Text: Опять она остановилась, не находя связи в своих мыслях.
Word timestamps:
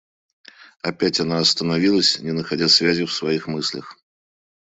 Опять 0.81 1.19
она 1.19 1.37
остановилась, 1.37 2.17
не 2.17 2.31
находя 2.31 2.67
связи 2.67 3.05
в 3.05 3.13
своих 3.13 3.45
мыслях. 3.47 3.99